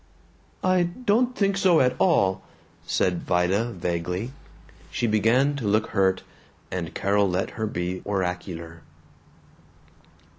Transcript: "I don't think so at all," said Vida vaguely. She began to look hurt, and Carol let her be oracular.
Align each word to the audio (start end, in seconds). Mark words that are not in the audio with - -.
"I 0.63 0.81
don't 0.81 1.35
think 1.35 1.57
so 1.57 1.79
at 1.79 1.95
all," 1.99 2.41
said 2.87 3.21
Vida 3.21 3.65
vaguely. 3.65 4.31
She 4.89 5.05
began 5.05 5.55
to 5.57 5.67
look 5.67 5.89
hurt, 5.91 6.23
and 6.71 6.95
Carol 6.95 7.29
let 7.29 7.51
her 7.51 7.67
be 7.67 8.01
oracular. 8.03 8.81